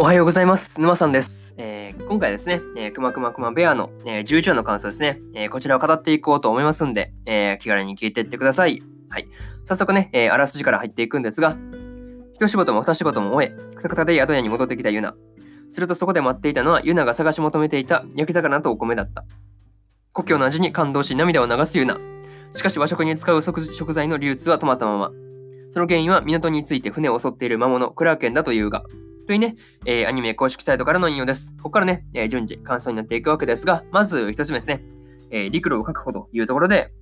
[0.00, 0.80] おはようございます。
[0.80, 1.54] 沼さんです。
[1.58, 8.82] えー、今回ですね、えー、くまくまくまベアの、えー、11話の感想ですね、えー、こちらを語っていこうと思いますんで、え、気軽に聞いていってください。
[9.10, 9.28] はい。
[9.66, 11.54] 早速ね、え、あらすじから入っていくんですが、
[12.32, 15.14] 一仕事も二仕事も終え、くたくたで宿屋に戻ってきたユナ。
[15.70, 19.26] するとそこで待っていたのはユナが探し求めていた焼き魚とお米だった。
[20.14, 21.98] 故郷の味に感動し涙を流すユナ。
[22.54, 25.10] しかし和食に使う食材の流通は止まったまま。
[25.68, 28.82] その原因は港について船を襲っている魔物、クラーケンだというが、
[29.30, 29.54] というね、
[29.86, 31.54] えー、アニメ公式サイトからの引用です。
[31.58, 34.82] ここからね、えー、順次感想になっていくわけですが、まず1つ目ですね、
[35.30, 36.92] えー、陸路を確保というところで、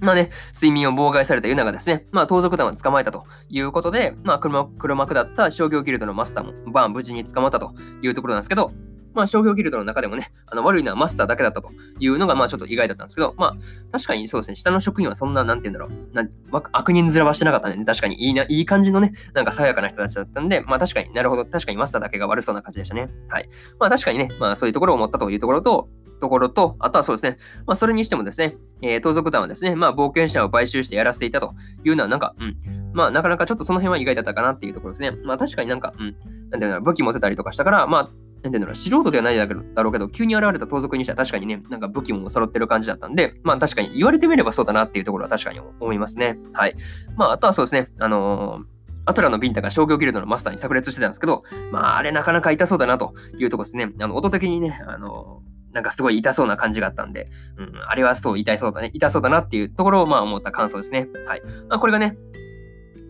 [0.00, 8.72] まあね、睡眠を妨害されたユナがですね、まあ盗賊団を捕まえたということで、まあ黒幕だった商業ギルドのマスターもバーン無事に捕まったというところなんですけど、
[9.16, 13.56] まあ、商業ギルドの中でもね、あの悪いのはマスターだけだったというのが、まあ、ちょっと意外だったんですけど、まあ、
[13.90, 16.28] 確かにそうですね、下の職員はそんな、なんて言うんだろう、な
[16.72, 23.08] 悪人面はしてなかったんでね、確かにいいな、いい感じのね、なんか爽やかな人たちだったんで、まあ、確かになるほど、確かにマスターだけが悪そうな感じでしたね。
[23.28, 23.48] はい。
[23.80, 25.88] まあ、確かにね、まあ、そういうところを思ったというところと、
[26.20, 32.56] ところと、あとはそうですね、まあ、それにしてもですね、えー、盗賊団はですね、まあ、冒険者を買収してやらせていたというのは、なんか、うん、
[32.92, 35.12] まあ、なかなかちょっとその辺は意外だったかなっていうところですね。
[35.24, 38.10] まあ、確かになんか、うん、なんていうんだろう、武器持てたりとかしたから、まあ、
[38.46, 46.38] なんていうの素人ではないだろうけど、急に現れた盗賊にしては確かにね、なんか武器も揃ってる感じだったんで、まあ確かに言われてみればそうだなっていうところは確かに思いますね。
[46.52, 46.76] はい。
[47.16, 48.76] まああとはそうですね、あのー
[49.08, 53.92] アトラのビンタが商業ギルドのマスターに炸裂してたんですけど、まあ、あれなかなか痛そうだなというとこですね。
[54.00, 61.08] あの、音的にね、あのなんかすごい痛そうな感じがあったんで、うん、あれはそう痛そうだね、痛そうだなっていうところをまあ思った感想ですね。
[61.24, 61.42] はい。
[61.68, 62.16] まあ、これがね、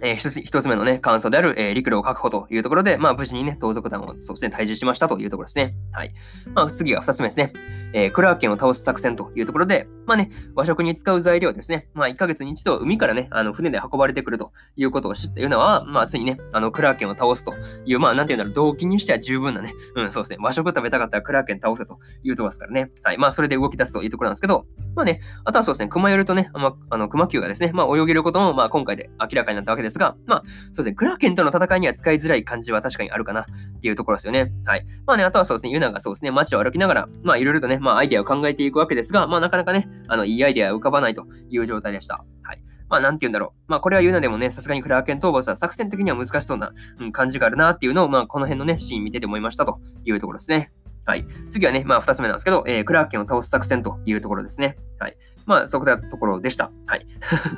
[0.02, 5.74] えー、一つ一つ目のね、感想である、えー、陸路を確保というところで、まあ、無事にね、盗賊団をそうですね、退治しましたというところですね。
[5.92, 6.10] はい。
[6.54, 7.52] まあ、次が二つ目ですね。
[7.92, 11.88] えー、クラーケンを倒す作戦というところで、まあね、和食に使う材料ですね。
[11.94, 17.54] まあ、1ヶ月に一度海からね、あの船で運ばれてくるということを知っているのは、まあ、ついにね、あの、クラーケンを倒すと
[17.86, 22.90] いう、まあ、なんていうんだろう、動機にしては十分なね、うん、そうですね、和食食べたかったらクラーケン倒せというところですからね。
[23.02, 23.18] はい。
[23.18, 33.44] まあ、それで動き出すというところなんですけど、まあね、あとはそうですね、熊よるとね、まあ、あの熊球がですね、まあ、泳げることも、まあ、今回で明らかになったわけですですが、まあ、そうですね、クラーケンとの戦いには使いづらい感じは確かにあるかなっ
[33.80, 34.52] ていうところですよね。
[34.64, 34.86] はい。
[35.06, 42.24] まあね、あとはそうですね、ユナがそうですね、街を歩きながら、まあ、いろいろとね、まあ、アイデアを考えていくわけですが、まあ、なかなかね、あの、いいアイデアが浮かばないという状態でした。
[42.42, 42.62] はい。
[42.88, 43.60] まあ、なんて言うんだろう。
[43.68, 50.72] まあ、これは言うのでもね、さすがにクラーケン討伐は作戦的には難しそうな、うん、感じがあるなっていうのを、まあ、この辺のね、シーン見てて思いましたというところですね。
[51.04, 51.24] はい。
[51.48, 54.76] 次はね、まあ、二つ目なんですけど、えー、クラーケンを倒す作戦というところですね。
[54.98, 55.16] はい。
[55.46, 56.70] まあ、そこだところでした。
[56.86, 57.06] はい。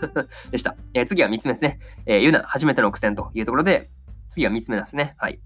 [0.52, 0.76] でした。
[0.94, 1.78] えー、次は三つ目ですね。
[2.06, 3.90] えー、ユナ、初めての苦戦というところで、
[4.28, 5.14] 次は三つ目ですね。
[5.16, 5.40] はい。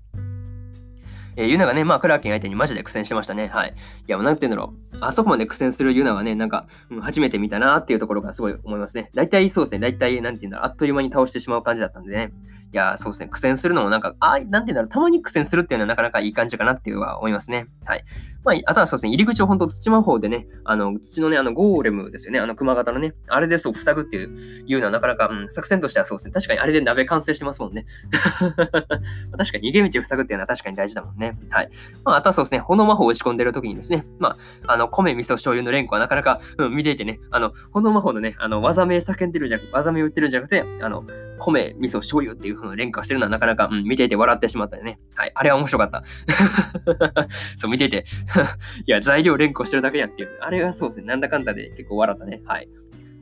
[1.36, 3.48] えー、ユナがね、まあ、クラーケン相手にマジで苦戦してましたね。
[3.48, 3.70] はい。
[3.70, 4.96] いや、なんて言うんだろう。
[5.00, 9.10] あそこまで苦戦するユナはね、なんか、うん、初めて見たなっていうところがすごい思いますね。
[9.14, 9.78] 大体そうですね。
[9.78, 10.66] 大体、なんて言うんだろう。
[10.66, 12.32] あっという間に倒してしまう感じだったんでね。
[12.72, 13.28] いや、そうですね。
[13.28, 14.88] 苦戦するのもなんか、あなんて言うんだろう。
[14.88, 17.66] たまに苦戦するっていうのはなかなかいい感じかなっていうのは思いますね。
[17.84, 18.04] はい。
[18.44, 19.10] まあ、あとはそうですね。
[19.10, 22.40] 入り口を本当土魔法でね、あの、土のね、あの、ゴーレムですよね。
[22.40, 23.14] あの、熊型のね。
[23.28, 24.34] あれでそう、塞ぐっていう
[24.66, 26.32] いうのはなかなか、うん、作戦としてはそうですね。
[26.32, 27.84] 確かにあれで鍋完成してますもんね。
[28.50, 31.36] 確かに逃げ道を塞ぐっていうのは確かに大事だもんね。
[31.50, 31.70] はい。
[32.04, 32.60] まあ、あとはそうですね。
[32.60, 34.06] 炎魔法を打ち込んでる時にですね。
[34.18, 34.30] ま
[34.66, 41.04] あ、あの、米、味噌、醤油の連呼はなかなか、うん、見ていてね、あの、炎魔法のね、あの、技名叫んでるんじゃなく、技名を言ってるんじゃなくて、あの、
[41.50, 44.98] 米、味噌、醤油っていう風の連呼してるのはなかなか、うん、見ていて笑ってしまったよね。
[45.14, 45.32] はい。
[45.34, 46.02] あれは面白かった。
[47.56, 48.04] そう、見ていて
[48.86, 50.38] いや、材料連呼してるだけやっていう。
[50.40, 51.06] あれがそうですね。
[51.06, 52.42] なんだかんだで結構笑ったね。
[52.44, 52.68] はい。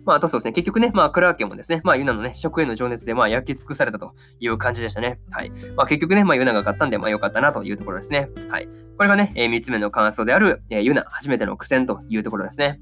[0.04, 0.53] まあ、あとそうですね。
[0.53, 5.20] 結局ね、まあ、クラーケンもですね、まあ、ユナのね、食への情熱で、まあ、焼き尽くされたという感じでしたね。
[5.30, 5.50] はい。
[5.76, 8.28] まあ、結局ね、まあ、ユナが勝ったんで、まあ、良かったなというところですね。
[8.48, 8.69] はい。
[8.97, 12.80] これがね、えー、3つ目の感想である、えー、ユナ、初めての苦戦というところですね。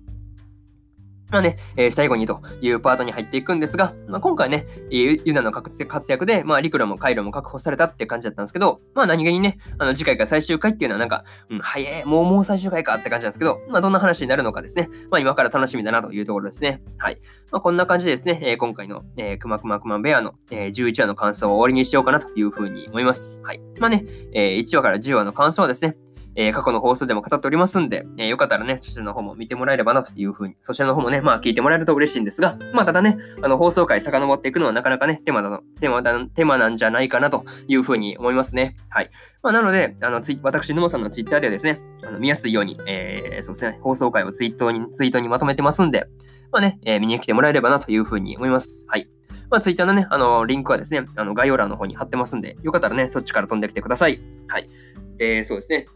[1.31, 16.83] まあね、えー、最後にというパートに入っていくんですが、まあ、今回ね、ユナの活躍で、まあ、リクラもカイロも確保されたって感じだったんですけど、まあ何気にね、あの次回が最終回っていうのはなんか、うん、早い、もうもう最終回かって感じなんですけど、まあどんな話になるのかですね、まあ今から楽しみだなというところですね。
[16.99, 17.19] はい。
[17.53, 23.41] まあこんな感じでですね、えー、今回の、えー、くまくまくまベアの、えー、11話の感想を終わりにしようかなというふうに思います。
[23.43, 23.61] はい。
[23.79, 25.97] まあね、えー、1話から10話の感想はですね、
[26.41, 38.77] えー、過去の放送でも語っておりますんで、えー、よかったらね、そちらの方も見てもらえればなというふうに、そちらの方もね、まあ聞いてもらえると嬉しいんですが、まあただね、あの放送回遡っていくのはなかなかね、手間だ手間だ手間なんじゃないかなというふうに思いますね。
[38.89, 39.11] はい。
[39.43, 46.07] まあなので、あのツイ私、沼さんのツイッターではですね、あの見やすいように、えー、そうですね、放送回をツイートにツイートにまとめてますんで、
[46.53, 48.87] まあね、えー、見に来てもらえればなというふうに思います。
[48.87, 49.09] はい。
[49.51, 54.21] まあ、ツイッターのね、あの、リンクはですね、あの、概要欄の方に貼ってますんで、よかったらね、そっちから飛んできてください。
[54.47, 54.69] はい。
[55.17, 55.87] で、そうですね。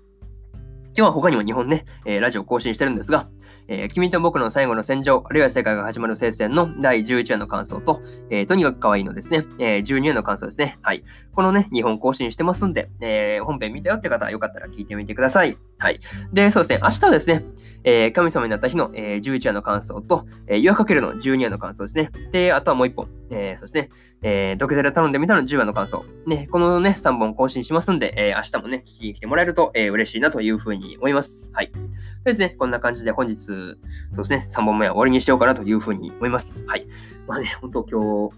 [0.94, 3.28] 今日は他にも日本ね、えー、ラジオ更新してるんですが、
[3.68, 10.78] えー、君と僕の最後の戦場、あるいは世界が始まる聖戦の第11話の感想と、えー、とにかく可愛いのですね、えー、12話の感想ですね。
[10.82, 11.04] はい。
[11.34, 15.56] このね、日本更新してますんで、えー、本編見たよって方はよかったら聞いてみてください。
[15.82, 15.98] はい。
[16.32, 17.44] で、そうですね、明日はですね、
[17.82, 22.12] えー、神様になった日の、えー、11話の感想と、えー、岩かけるの12話の感想ですね。
[22.30, 23.90] で、あとはもう1本、えー、そうですね、
[24.22, 26.04] えー、ドケゼラ頼んでみたの10話の感想。
[26.24, 31.50] ね、このね、3本更新しますんで、えー、明日もね、聞きに来てもらえると、えー、嬉しいなというふうに思います。
[31.52, 31.72] はい。
[32.22, 36.64] でですね、こんな感じで本日、そうですね、3本目は終わりにしようかなというふうに思います。
[36.68, 36.86] はい。
[37.26, 38.36] まあね、本当今日、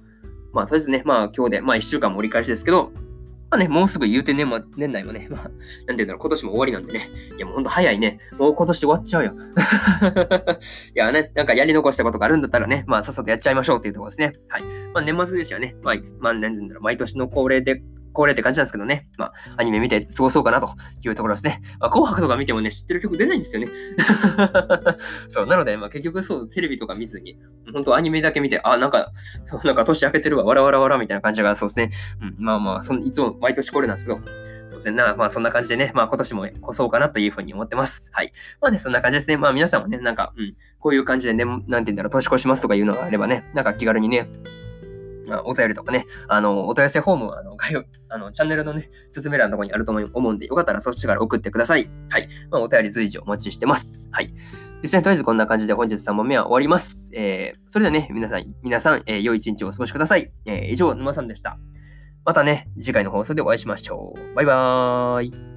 [0.55, 2.93] まあ、とりあえずね、まあ今日で、まあ1週間も折り返しですけど、
[3.55, 7.09] まあね、もうすぐ言うてね,、ま、年内もね、まあ、なんて言うんだろう、今年も終わりなんでね。
[7.37, 8.19] いや、もうほんと早いね。
[8.37, 9.35] もう今年終わっちゃうよ。
[10.97, 14.33] いやね、なんかやり残したことがあるんだったらね、まあ、さっさとやっちゃいましょうっていうところですね。
[14.49, 14.63] はい。
[14.93, 17.81] まあ、年末年始はね、まあ、まあ、なんて言うんだろう、毎年の恒例で
[18.15, 19.09] 恒例って感じなんですけどね。
[19.19, 20.71] まあ、アニメ見て過ごそうかなと
[21.03, 21.61] いうところですね。
[21.81, 23.69] まあ、紅白とか見てもね、知ってる曲出ないんですよね。
[25.29, 27.39] そう、なので、まあ、結局そう、テレビとか見ずに、
[27.73, 29.13] 本当アニメだけ見て、あ、なんか、
[29.45, 31.91] そうなんか年明けてるわ、わらわらわらみたいな感じが、そうですね。
[32.39, 34.21] うん、まあまあ、そいつも毎年これなんですけど、
[34.69, 34.97] そうですね。
[34.97, 38.11] なまあ、そんな感じでね、まあ、今年も越そうかなというふうに思ってます。
[38.13, 38.33] はい。
[38.61, 39.37] まあね、そんな感じですね。
[39.37, 44.29] まあ、皆さんもね、なんか、うん、こういう感じでね、なんて言うんだろう、年越しますとかいうのがあればね、なんか気軽にね、
[45.27, 51.91] まあ、お便りとかね、あの、お問い合わせフォーム、あの、概要、あの、チャンネルのね、説明欄のところにあると思うんで、よかったらそっちから送ってください。
[52.11, 52.29] はい。
[52.51, 54.09] まあ、お便り随時お待ちしてます。
[54.13, 54.35] はい。
[54.83, 57.11] ですね、とりあえずこんな感じで本日3問目は終わります。
[57.15, 60.31] えー、それではね、皆さん、皆さん、えー、良い一日をお過ごしください。
[60.45, 61.59] えー、以上、沼さんでした。
[62.25, 64.35] またね、次回の放送でお会いしましょう。
[64.35, 65.54] バイバーイ。